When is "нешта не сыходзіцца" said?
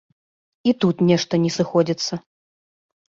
1.09-2.13